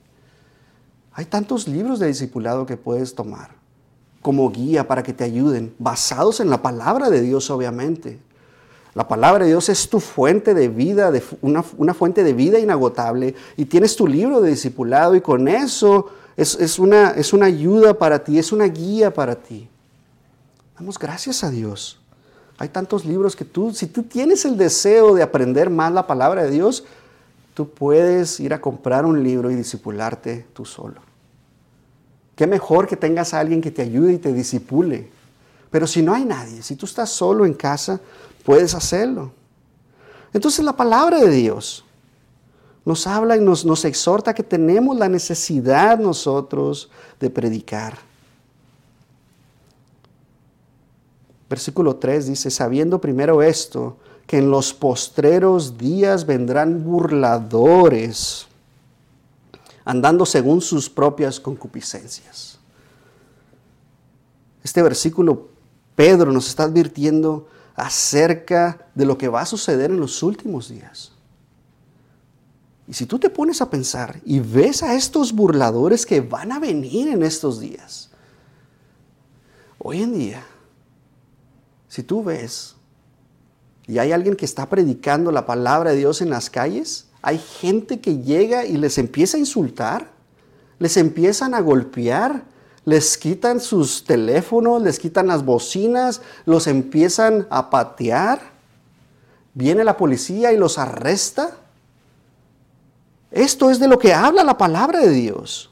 [1.13, 3.51] Hay tantos libros de discipulado que puedes tomar
[4.23, 8.19] como guía para que te ayuden, basados en la palabra de Dios obviamente.
[8.93, 13.35] La palabra de Dios es tu fuente de vida, de una, fuente de vida inagotable
[13.57, 17.95] y tienes tu libro de discipulado y con eso es, es, una, es una ayuda
[17.95, 19.69] para ti, es una guía para ti.
[20.77, 22.01] Damos gracias a Dios.
[22.59, 26.45] Hay tantos libros que tú, si tú tienes el deseo de aprender más la palabra
[26.45, 26.85] de Dios,
[27.55, 31.01] tú puedes ir a comprar un libro y discipularte tú solo.
[32.35, 35.11] Qué mejor que tengas a alguien que te ayude y te disipule.
[35.71, 38.01] Pero si no hay nadie, si tú estás solo en casa,
[38.45, 39.33] puedes hacerlo.
[40.33, 41.85] Entonces la palabra de Dios
[42.85, 47.99] nos habla y nos, nos exhorta que tenemos la necesidad nosotros de predicar.
[51.49, 58.47] Versículo 3 dice, sabiendo primero esto, que en los postreros días vendrán burladores,
[59.85, 62.59] andando según sus propias concupiscencias.
[64.65, 65.49] Este versículo,
[65.95, 71.13] Pedro nos está advirtiendo acerca de lo que va a suceder en los últimos días.
[72.89, 76.59] Y si tú te pones a pensar y ves a estos burladores que van a
[76.59, 78.11] venir en estos días,
[79.79, 80.45] hoy en día,
[81.97, 82.75] si tú ves
[83.87, 88.03] y hay alguien que está predicando la palabra de Dios en las calles, hay gente
[88.03, 90.11] que llega y les empieza a insultar,
[90.79, 92.45] les empiezan a golpear,
[92.85, 98.43] les quitan sus teléfonos, les quitan las bocinas, los empiezan a patear.
[99.55, 101.57] Viene la policía y los arresta.
[103.31, 105.71] Esto es de lo que habla la palabra de Dios.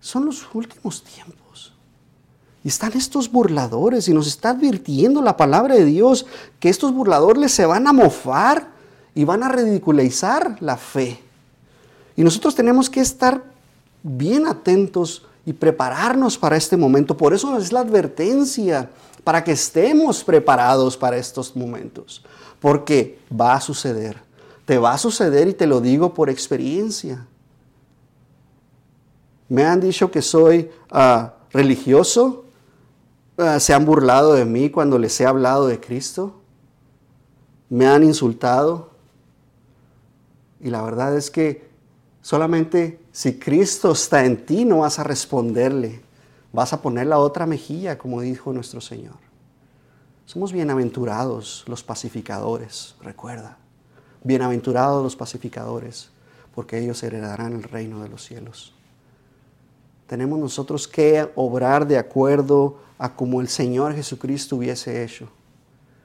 [0.00, 1.40] Son los últimos tiempos.
[2.62, 6.26] Y están estos burladores y nos está advirtiendo la palabra de Dios
[6.58, 8.68] que estos burladores se van a mofar
[9.14, 11.20] y van a ridiculizar la fe.
[12.16, 13.42] Y nosotros tenemos que estar
[14.02, 17.16] bien atentos y prepararnos para este momento.
[17.16, 18.90] Por eso es la advertencia,
[19.24, 22.24] para que estemos preparados para estos momentos.
[22.60, 24.16] Porque va a suceder.
[24.66, 27.26] Te va a suceder y te lo digo por experiencia.
[29.48, 32.44] Me han dicho que soy ah, religioso
[33.60, 36.40] se han burlado de mí cuando les he hablado de Cristo.
[37.68, 38.90] Me han insultado.
[40.60, 41.68] Y la verdad es que
[42.20, 46.00] solamente si Cristo está en ti no vas a responderle.
[46.52, 49.14] Vas a poner la otra mejilla, como dijo nuestro Señor.
[50.26, 53.56] Somos bienaventurados los pacificadores, recuerda.
[54.22, 56.10] Bienaventurados los pacificadores,
[56.54, 58.74] porque ellos heredarán el reino de los cielos.
[60.06, 65.26] Tenemos nosotros que obrar de acuerdo a como el Señor Jesucristo hubiese hecho.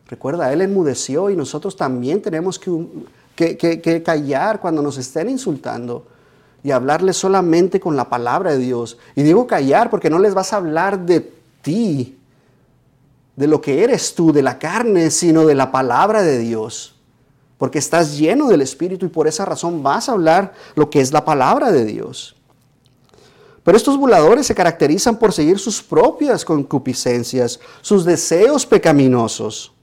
[0.08, 6.08] Recuerda, Él enmudeció y nosotros también tenemos que, que, callar cuando nos estén insultando
[6.64, 8.98] y hablarles solamente con la palabra de Dios.
[9.14, 12.18] Y digo callar porque no les vas a hablar de ti,
[13.36, 16.96] de lo que eres tú, de la carne, sino de la palabra de Dios.
[17.58, 21.12] Porque estás lleno del Espíritu y por esa razón vas a hablar lo que es
[21.12, 22.38] la palabra de Dios.
[23.66, 29.74] Pero estos burladores se caracterizan por seguir sus propias concupiscencias, sus deseos pecaminosos.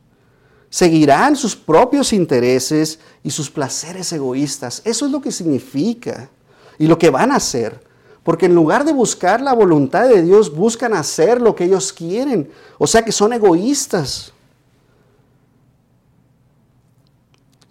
[0.71, 4.83] Seguirán sus propios intereses y sus placeres egoístas.
[4.85, 6.31] Eso es lo que significa
[6.79, 7.83] y lo que van a hacer.
[8.23, 12.53] Porque en lugar de buscar la voluntad de Dios, buscan hacer lo que ellos quieren.
[12.79, 14.33] O sea que son egoístas.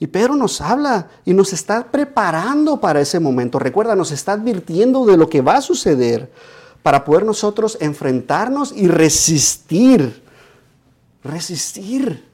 [0.01, 3.59] Y Pedro nos habla y nos está preparando para ese momento.
[3.59, 6.31] Recuerda, nos está advirtiendo de lo que va a suceder
[6.81, 10.23] para poder nosotros enfrentarnos y resistir.
[11.23, 12.27] Resistir.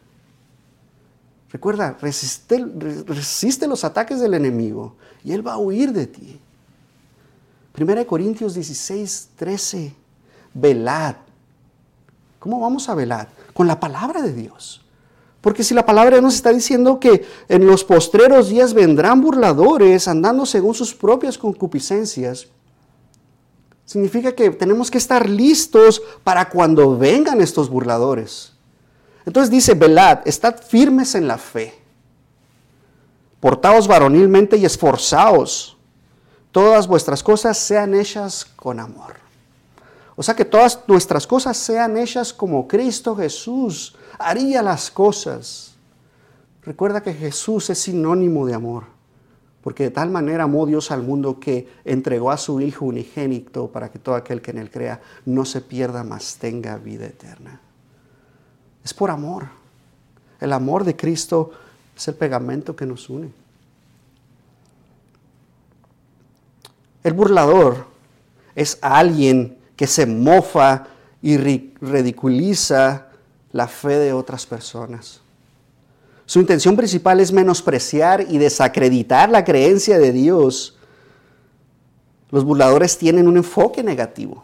[1.50, 6.40] Recuerda, resiste, los ataques del enemigo y él va a huir de ti.
[7.78, 9.94] 1 Corintios 16, 13.
[10.54, 11.16] Velad.
[12.40, 13.28] ¿Cómo vamos a velar?
[13.54, 14.87] Con la palabra de Dios.
[15.48, 20.46] Porque si la palabra nos está diciendo que en los postreros días vendrán burladores andando
[20.46, 22.48] según sus propias concupiscencias,
[23.86, 28.52] significa que tenemos que estar listos para cuando vengan estos burladores.
[29.26, 31.74] Entonces dice, velad, estad firmes en la fe,
[33.40, 35.78] portaos varonilmente y esforzaos,
[36.52, 39.14] todas vuestras cosas sean hechas con amor.
[40.18, 45.76] O sea que todas nuestras cosas sean hechas como Cristo Jesús haría las cosas.
[46.64, 48.84] Recuerda que Jesús es sinónimo de amor,
[49.64, 53.90] porque de tal manera amó Dios al mundo que entregó a su Hijo unigénito para
[53.90, 57.62] que todo aquel que en él crea no se pierda, mas tenga vida eterna.
[58.84, 59.48] Es por amor.
[60.40, 61.52] El amor de Cristo
[61.96, 63.32] es el pegamento que nos une.
[67.04, 67.86] El burlador
[68.56, 70.88] es alguien que se mofa
[71.22, 73.07] y ridiculiza
[73.52, 75.22] la fe de otras personas.
[76.26, 80.78] Su intención principal es menospreciar y desacreditar la creencia de Dios.
[82.32, 84.44] Los burladores tienen un enfoque negativo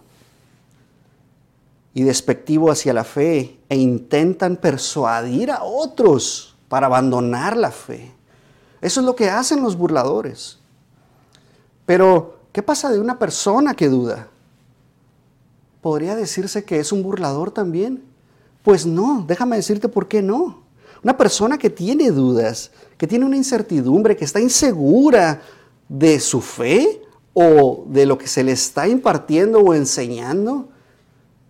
[1.93, 8.11] y despectivo hacia la fe e intentan persuadir a otros para abandonar la fe.
[8.81, 10.57] Eso es lo que hacen los burladores.
[11.85, 14.29] Pero, ¿qué pasa de una persona que duda?
[15.81, 18.12] ¿Podría decirse que es un burlador también?
[18.63, 20.63] Pues no, déjame decirte por qué no.
[21.03, 25.41] Una persona que tiene dudas, que tiene una incertidumbre, que está insegura
[25.89, 27.01] de su fe
[27.33, 30.69] o de lo que se le está impartiendo o enseñando,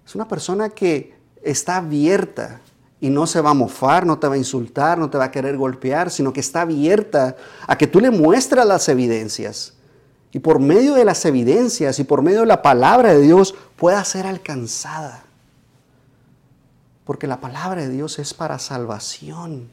[0.06, 2.62] es una persona que está abierta
[3.00, 5.32] y no se va a mofar, no te va a insultar, no te va a
[5.32, 7.36] querer golpear, sino que está abierta
[7.68, 9.74] a que tú le muestres las evidencias.
[10.32, 14.04] Y por medio de las evidencias y por medio de la palabra de Dios pueda
[14.04, 15.26] ser alcanzada.
[17.06, 19.70] Porque la palabra de Dios es para salvación.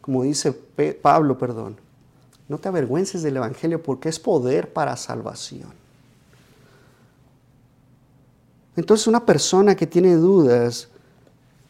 [0.00, 1.76] Como dice Pablo, perdón.
[2.48, 5.72] No te avergüences del Evangelio porque es poder para salvación.
[8.76, 10.88] Entonces una persona que tiene dudas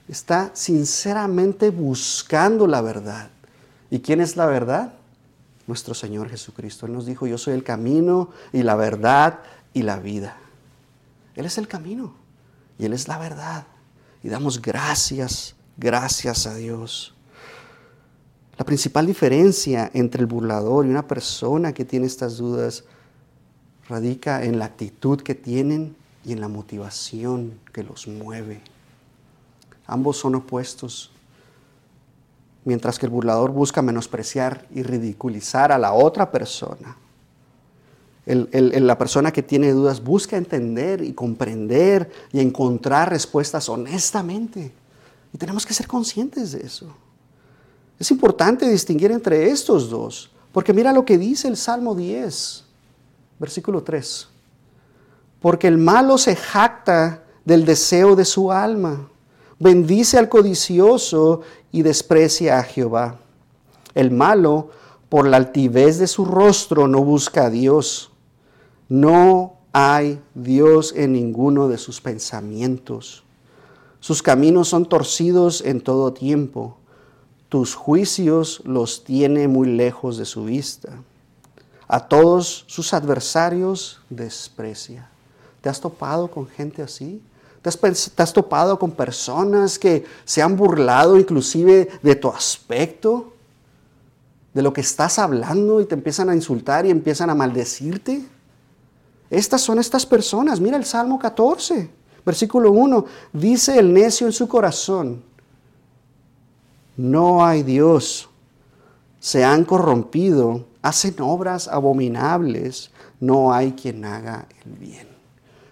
[0.09, 3.31] está sinceramente buscando la verdad.
[3.91, 4.95] ¿Y quién es la verdad?
[5.67, 6.87] Nuestro Señor Jesucristo.
[6.87, 9.41] Él nos dijo, yo soy el camino y la verdad
[9.73, 10.37] y la vida.
[11.35, 12.15] Él es el camino
[12.79, 13.67] y Él es la verdad.
[14.23, 17.15] Y damos gracias, gracias a Dios.
[18.57, 22.85] La principal diferencia entre el burlador y una persona que tiene estas dudas
[23.89, 28.61] radica en la actitud que tienen y en la motivación que los mueve.
[29.87, 31.11] Ambos son opuestos.
[32.65, 36.97] Mientras que el burlador busca menospreciar y ridiculizar a la otra persona,
[38.27, 44.73] la persona que tiene dudas busca entender y comprender y encontrar respuestas honestamente.
[45.33, 46.95] Y tenemos que ser conscientes de eso.
[47.99, 52.65] Es importante distinguir entre estos dos, porque mira lo que dice el Salmo 10,
[53.39, 54.29] versículo 3
[55.43, 59.09] porque el malo se jacta del deseo de su alma.
[59.59, 63.17] Bendice al codicioso y desprecia a Jehová.
[63.95, 64.71] El malo,
[65.09, 68.12] por la altivez de su rostro, no busca a Dios.
[68.93, 73.25] No hay Dios en ninguno de sus pensamientos.
[74.01, 76.77] Sus caminos son torcidos en todo tiempo.
[77.49, 80.93] Tus juicios los tiene muy lejos de su vista.
[81.89, 85.09] A todos sus adversarios desprecia.
[85.63, 87.23] ¿Te has topado con gente así?
[87.63, 93.33] ¿Te has, topado con personas que se han burlado inclusive de tu aspecto?
[94.53, 98.23] ¿De lo que estás hablando y te empiezan a insultar y empiezan a maldecirte?
[99.33, 100.61] Estas son estas personas.
[100.61, 101.89] Mira el Salmo 14,
[102.23, 103.07] versículo 1.
[103.33, 105.23] Dice el necio en su corazón,
[106.99, 108.29] no hay Dios.
[109.21, 112.91] Se han corrompido, hacen obras abominables,
[113.21, 115.09] no hay quien haga el bien.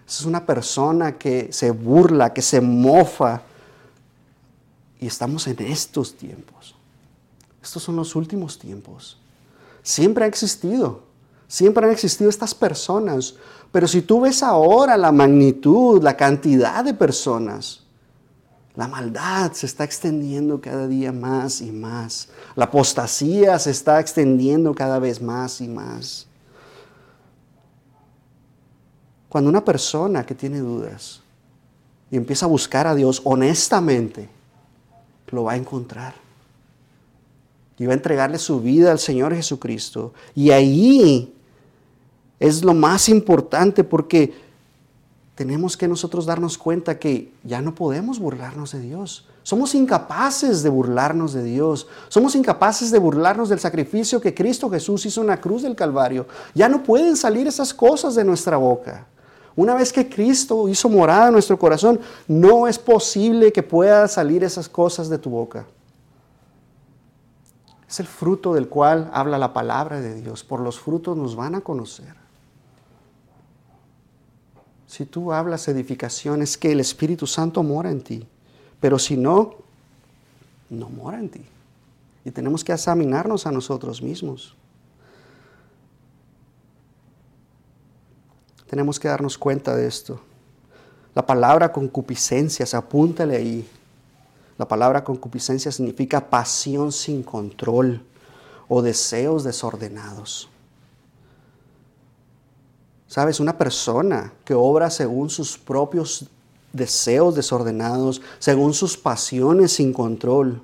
[0.07, 3.43] Es una persona que se burla, que se mofa.
[4.99, 6.73] Y estamos en estos tiempos.
[7.61, 9.19] Estos son los últimos tiempos.
[9.83, 11.10] Siempre ha existido.
[11.51, 13.35] Siempre han existido estas personas.
[13.73, 17.83] Pero si tú ves ahora la magnitud, la cantidad de personas,
[18.73, 22.29] la maldad se está extendiendo cada día más y más.
[22.55, 26.25] La apostasía se está extendiendo cada vez más y más.
[29.27, 31.19] Cuando una persona que tiene dudas
[32.09, 34.29] y empieza a buscar a Dios honestamente,
[35.31, 36.13] lo va a encontrar.
[37.77, 40.13] Y va a entregarle su vida al Señor Jesucristo.
[40.33, 41.35] Y ahí
[42.41, 44.33] es lo más importante porque
[45.35, 49.27] tenemos que nosotros darnos cuenta que ya no podemos burlarnos de Dios.
[49.43, 51.87] Somos incapaces de burlarnos de Dios.
[52.09, 56.25] Somos incapaces de burlarnos del sacrificio que Cristo Jesús hizo en la cruz del Calvario.
[56.55, 59.05] Ya no pueden salir esas cosas de nuestra boca.
[59.55, 64.43] Una vez que Cristo hizo morada en nuestro corazón, no es posible que puedan salir
[64.43, 65.67] esas cosas de tu boca.
[67.87, 70.43] Es el fruto del cual habla la palabra de Dios.
[70.43, 72.20] Por los frutos nos van a conocer.
[74.91, 78.27] Si tú hablas edificación, es que el Espíritu Santo mora en ti.
[78.81, 79.55] Pero si no,
[80.69, 81.45] no mora en ti.
[82.25, 84.53] Y tenemos que examinarnos a nosotros mismos.
[88.69, 90.19] Tenemos que darnos cuenta de esto.
[91.15, 93.65] La palabra concupiscencias, apúntale ahí.
[94.57, 98.03] La palabra concupiscencia significa pasión sin control
[98.67, 100.49] o deseos desordenados.
[103.11, 106.27] Sabes, una persona que obra según sus propios
[106.71, 110.61] deseos desordenados, según sus pasiones sin control,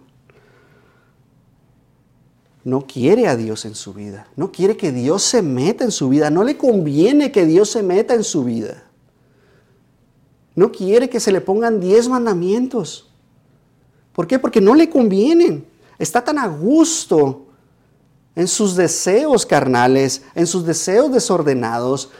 [2.63, 6.07] no quiere a Dios en su vida, no quiere que Dios se meta en su
[6.07, 8.81] vida, no le conviene que Dios se meta en su vida.
[10.55, 13.09] No quiere que se le pongan diez mandamientos.
[14.13, 14.39] ¿Por qué?
[14.39, 15.67] Porque no le convienen.
[15.99, 17.47] Está tan a gusto
[18.37, 22.11] en sus deseos carnales, en sus deseos desordenados,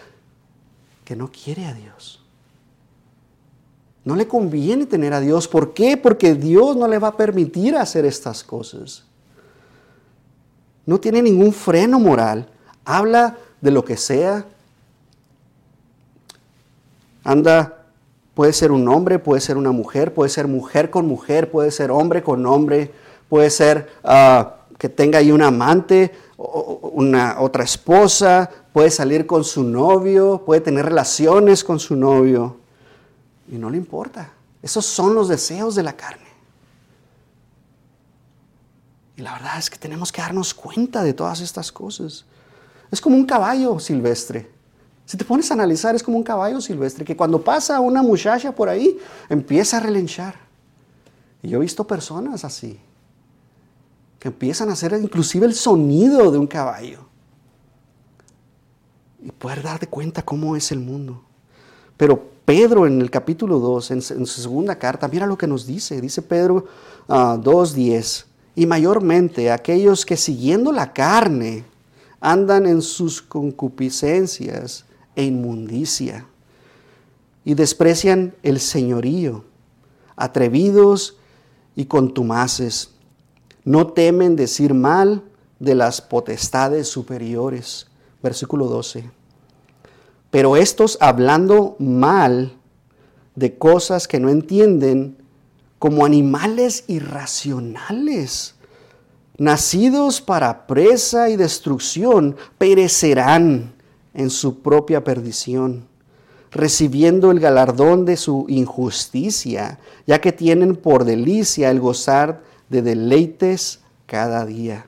[1.08, 2.22] que no quiere a Dios.
[4.04, 5.48] No le conviene tener a Dios.
[5.48, 5.98] ¿Por qué?
[5.98, 9.08] Porque Dios no le va a permitir hacer estas cosas
[10.88, 12.48] no tiene ningún freno moral,
[12.86, 14.48] habla de lo que sea,
[17.24, 17.74] anda
[18.34, 21.90] Puede ser un hombre, puede ser una mujer, puede ser mujer con mujer, puede ser
[21.90, 22.92] hombre con hombre,
[23.30, 29.64] puede ser ah, que tenga ahí un amante, una otra esposa, puede salir con su
[29.64, 32.58] novio, puede tener relaciones con su novio
[33.52, 34.32] y no le importa.
[34.62, 36.28] Esos son los deseos de la carne.
[39.16, 42.26] Y la verdad es que tenemos que darnos cuenta de todas estas cosas.
[42.92, 44.50] Es como un caballo silvestre.
[45.06, 48.52] Si te pones a analizar, es como un caballo silvestre que cuando pasa una muchacha
[48.52, 50.36] por ahí, empieza a relinchar.
[51.42, 52.80] Y yo he visto personas así,
[54.28, 57.06] empiezan a hacer inclusive el sonido de un caballo.
[59.22, 61.24] Y poder darte cuenta cómo es el mundo.
[61.98, 66.00] Pero Pedro en el capítulo 2, en, su segunda carta, mira lo que nos dice.
[66.00, 66.66] Dice Pedro
[67.08, 68.24] 2.10.
[68.24, 71.66] Ah, y mayormente aquellos que siguiendo la carne
[72.20, 76.26] andan en sus concupiscencias e inmundicia
[77.44, 79.46] y desprecian el señorío,
[80.16, 81.18] atrevidos
[81.76, 82.92] y contumaces,
[83.68, 85.24] no temen decir mal
[85.60, 87.88] de las potestades superiores.
[88.24, 89.12] Versículo 12.
[90.32, 92.54] Pero estos hablando mal
[93.36, 95.18] de cosas que no entienden,
[95.80, 98.56] como animales irracionales,
[99.38, 103.74] nacidos para presa y destrucción, perecerán
[104.14, 105.86] en su propia perdición,
[106.52, 113.80] recibiendo el galardón de su injusticia, ya que tienen por delicia el gozar de deleites
[114.06, 114.86] cada día.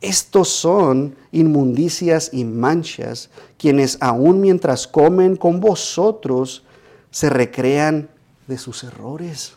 [0.00, 6.64] Estos son inmundicias y manchas, quienes aun mientras comen con vosotros,
[7.10, 8.10] se recrean
[8.46, 9.56] de sus errores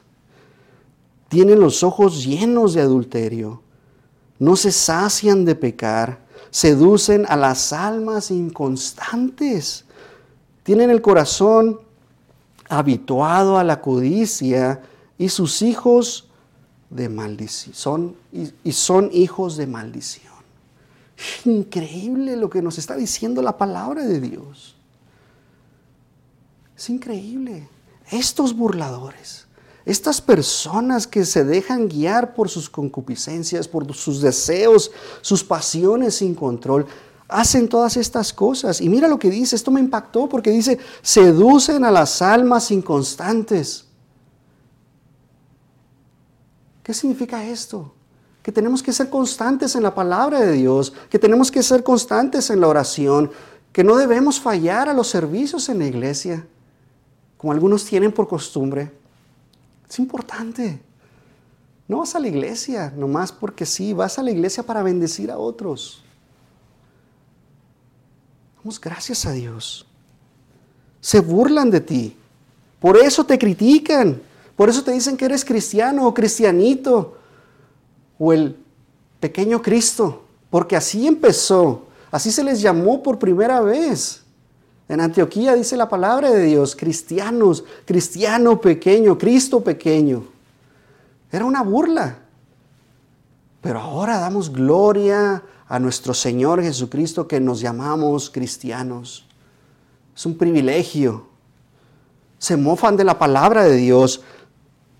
[1.30, 3.62] tienen los ojos llenos de adulterio,
[4.40, 9.86] no se sacian de pecar, seducen a las almas inconstantes,
[10.64, 11.80] tienen el corazón
[12.68, 14.82] habituado a la codicia
[15.18, 16.29] y sus hijos
[16.90, 20.34] de maldición son, y, y son hijos de maldición.
[21.46, 24.76] Increíble lo que nos está diciendo la palabra de Dios.
[26.78, 27.68] Es increíble.
[28.10, 29.50] Estos burladores
[29.90, 36.36] estas personas que se dejan guiar por sus concupiscencias, por sus deseos, sus pasiones sin
[36.36, 36.86] control,
[37.28, 38.82] hacen todas estas cosas.
[38.82, 43.86] Y mira lo que dice, esto me impactó porque dice, seducen a las almas inconstantes.
[46.90, 47.94] ¿Qué significa esto?
[48.42, 52.50] Que tenemos que ser constantes en la palabra de Dios, que tenemos que ser constantes
[52.50, 53.30] en la oración,
[53.72, 56.48] que no debemos fallar a los servicios en la iglesia,
[57.38, 58.92] como algunos tienen por costumbre.
[59.88, 60.82] Es importante.
[61.88, 65.38] No vas a la iglesia nomás porque sí, vas a la iglesia para bendecir a
[65.38, 66.02] otros.
[68.58, 69.86] Damos gracias a Dios.
[71.02, 72.18] Se burlan de ti.
[72.80, 74.24] Por eso te critican.
[74.60, 77.16] Por eso te dicen que eres cristiano o cristianito
[78.20, 78.58] o el
[79.22, 80.26] pequeño Cristo.
[80.50, 81.86] Porque así empezó.
[82.12, 84.22] Así se les llamó por primera vez.
[84.90, 90.26] En Antioquía dice la palabra de Dios, cristianos, cristiano pequeño, Cristo pequeño.
[91.32, 92.20] Era una burla.
[93.62, 99.26] Pero ahora damos gloria a nuestro Señor Jesucristo que nos llamamos cristianos.
[100.14, 101.30] Es un privilegio.
[102.38, 104.22] Se mofan de la palabra de Dios.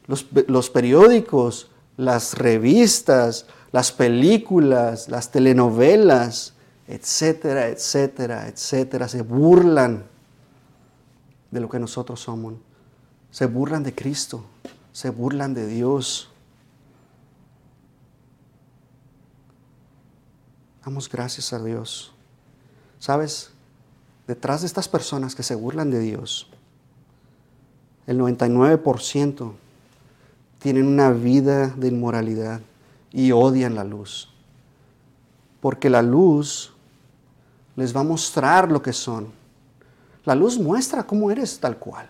[0.10, 6.56] Los, periódicos, las revistas, las películas, las telenovelas,
[6.88, 10.06] etcétera, etcétera, etcétera, se burlan
[11.52, 12.56] de lo que nosotros somos.
[13.30, 14.44] Se burlan de Cristo,
[14.92, 16.32] se burlan de Dios.
[20.84, 22.14] Damos gracias a Dios.
[22.98, 23.52] ¿Sabes?
[24.26, 26.48] Detrás de estas personas que se burlan de Dios,
[28.08, 29.54] el 99%
[30.60, 32.62] tienen una vida de inmoralidad
[33.12, 34.30] y odian la luz.
[35.62, 36.74] Porque la luz
[37.76, 39.28] les va a mostrar lo que son.
[40.26, 42.08] La luz muestra cómo eres tal cual.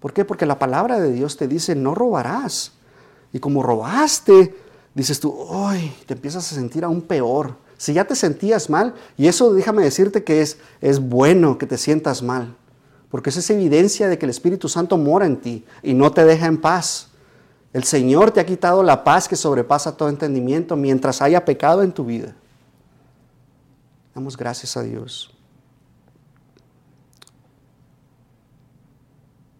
[0.00, 0.24] ¿Por qué?
[0.24, 2.72] Porque la palabra de Dios te dice, no robarás.
[3.32, 4.54] Y como robaste,
[4.94, 5.94] dices tú, ¡ay!
[6.06, 7.56] Te empiezas a sentir aún peor.
[7.76, 11.78] Si ya te sentías mal, y eso déjame decirte que es, es bueno que te
[11.78, 12.54] sientas mal,
[13.10, 16.24] porque esa es evidencia de que el Espíritu Santo mora en ti y no te
[16.24, 17.09] deja en paz.
[17.72, 21.92] El Señor te ha quitado la paz que sobrepasa todo entendimiento mientras haya pecado en
[21.92, 22.34] tu vida.
[24.14, 25.30] Damos gracias a Dios.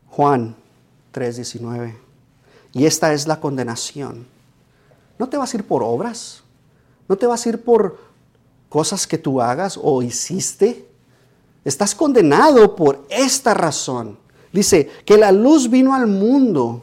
[0.08, 0.56] Juan
[1.12, 1.96] 3:19.
[2.72, 4.26] Y esta es la condenación.
[5.18, 6.42] No te vas a ir por obras,
[7.08, 7.98] no te vas a ir por
[8.68, 10.88] cosas que tú hagas o hiciste.
[11.64, 14.18] Estás condenado por esta razón,
[14.52, 16.82] Dice que la luz vino al mundo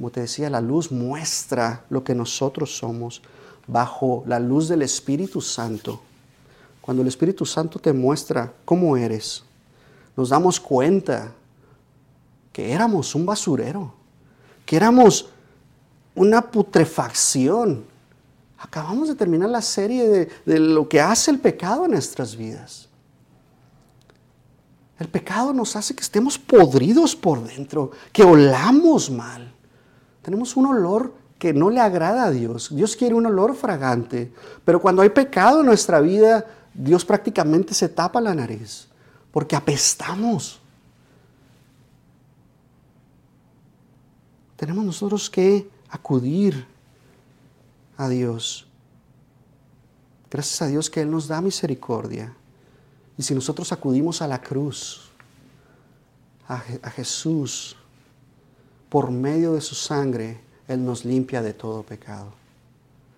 [0.00, 3.20] Como te decía, la luz muestra lo que nosotros somos
[3.66, 6.00] bajo la luz del Espíritu Santo.
[6.80, 9.44] Cuando el Espíritu Santo te muestra cómo eres,
[10.16, 11.34] nos damos cuenta
[12.50, 13.92] que éramos un basurero,
[14.64, 15.28] que éramos
[16.14, 17.84] una putrefacción.
[18.56, 22.88] Acabamos de terminar la serie de, de lo que hace el pecado en nuestras vidas.
[24.98, 29.59] El pecado nos hace que estemos podridos por dentro, que olamos mal.
[30.30, 32.68] Tenemos un olor que no le agrada a Dios.
[32.72, 34.32] Dios quiere un olor fragante.
[34.64, 38.86] Pero cuando hay pecado en nuestra vida, Dios prácticamente se tapa la nariz.
[39.32, 40.60] Porque apestamos.
[44.54, 46.64] Tenemos nosotros que acudir
[47.96, 48.68] a Dios.
[50.30, 52.32] Gracias a Dios que Él nos da misericordia.
[53.18, 55.10] Y si nosotros acudimos a la cruz,
[56.46, 57.74] a, a Jesús,
[58.90, 62.32] por medio de su sangre, Él nos limpia de todo pecado.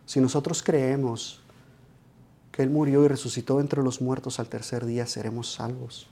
[0.06, 1.40] Si nosotros creemos
[2.52, 6.06] que Él murió y resucitó entre los muertos al tercer día, seremos salvos.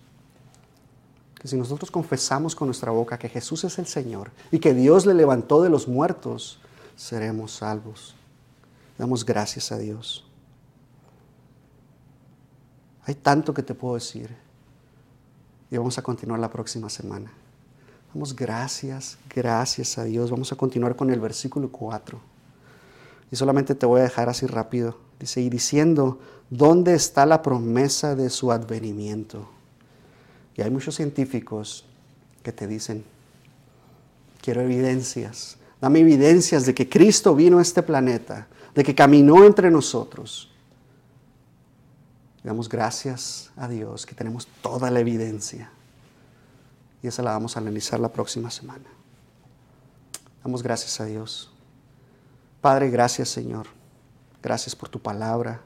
[1.38, 5.06] Que si nosotros confesamos con nuestra boca que Jesús es el Señor y que Dios
[5.06, 6.58] le levantó de los muertos,
[6.96, 8.14] seremos salvos.
[8.98, 10.26] Damos gracias a Dios.
[13.04, 14.34] Hay tanto que te puedo decir.
[15.70, 17.32] Y vamos a continuar la próxima semana.
[18.12, 20.30] Damos gracias, gracias a Dios.
[20.30, 22.20] Vamos a continuar con el versículo 4.
[23.30, 24.98] Y solamente te voy a dejar así rápido.
[25.20, 29.48] Dice, y diciendo, ¿dónde está la promesa de su advenimiento?
[30.56, 31.84] Y hay muchos científicos
[32.42, 33.04] que te dicen,
[34.42, 35.56] quiero evidencias.
[35.80, 40.50] Dame evidencias de que Cristo vino a este planeta, de que caminó entre nosotros.
[42.42, 45.70] Damos gracias a Dios que tenemos toda la evidencia
[47.02, 48.84] y esa la vamos a analizar la próxima semana.
[50.42, 51.50] Damos gracias a Dios.
[52.60, 53.66] Padre, gracias Señor.
[54.42, 55.62] Gracias por tu palabra.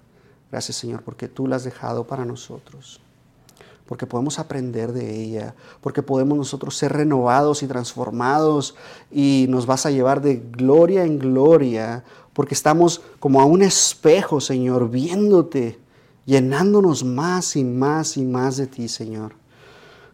[0.50, 3.00] Gracias Señor porque tú la has dejado para nosotros.
[3.86, 5.54] Porque podemos aprender de ella.
[5.80, 8.74] Porque podemos nosotros ser renovados y transformados.
[9.10, 12.04] Y nos vas a llevar de gloria en gloria.
[12.32, 15.78] Porque estamos como a un espejo, Señor, viéndote.
[16.24, 19.34] Llenándonos más y más y más de ti, Señor.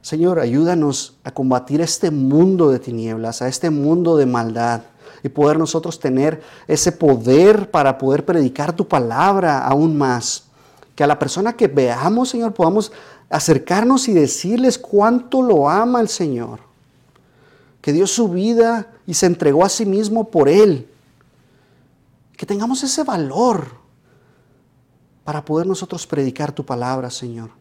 [0.02, 4.82] Señor, ayúdanos a combatir este mundo de tinieblas, a este mundo de maldad
[5.22, 10.44] y poder nosotros tener ese poder para poder predicar tu palabra aún más.
[10.94, 12.92] Que a la persona que veamos, Señor, podamos
[13.28, 16.60] acercarnos y decirles cuánto lo ama el Señor.
[17.82, 20.88] Que dio su vida y se entregó a sí mismo por Él.
[22.36, 23.66] Que tengamos ese valor
[25.24, 27.59] para poder nosotros predicar tu palabra, Señor.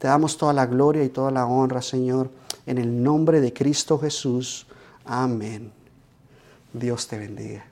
[0.00, 2.30] Te damos toda la gloria y toda la honra, Señor,
[2.64, 4.66] en el nombre de Cristo Jesús.
[5.04, 5.70] Amén.
[6.72, 7.69] Dios te bendiga.